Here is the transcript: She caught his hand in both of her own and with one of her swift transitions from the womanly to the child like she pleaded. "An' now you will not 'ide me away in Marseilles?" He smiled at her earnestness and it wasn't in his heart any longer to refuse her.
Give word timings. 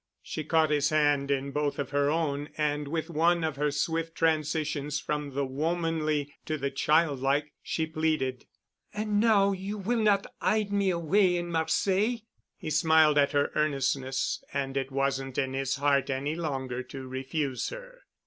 She 0.23 0.43
caught 0.43 0.71
his 0.71 0.89
hand 0.89 1.29
in 1.29 1.51
both 1.51 1.77
of 1.77 1.91
her 1.91 2.09
own 2.09 2.49
and 2.57 2.87
with 2.87 3.11
one 3.11 3.43
of 3.43 3.55
her 3.57 3.69
swift 3.69 4.15
transitions 4.15 4.99
from 4.99 5.35
the 5.35 5.45
womanly 5.45 6.33
to 6.47 6.57
the 6.57 6.71
child 6.71 7.19
like 7.19 7.51
she 7.61 7.85
pleaded. 7.85 8.47
"An' 8.95 9.19
now 9.19 9.51
you 9.51 9.77
will 9.77 10.01
not 10.01 10.25
'ide 10.41 10.71
me 10.71 10.89
away 10.89 11.37
in 11.37 11.51
Marseilles?" 11.51 12.23
He 12.57 12.71
smiled 12.71 13.19
at 13.19 13.33
her 13.33 13.51
earnestness 13.53 14.43
and 14.51 14.75
it 14.75 14.91
wasn't 14.91 15.37
in 15.37 15.53
his 15.53 15.75
heart 15.75 16.09
any 16.09 16.33
longer 16.33 16.81
to 16.81 17.07
refuse 17.07 17.69
her. 17.69 17.99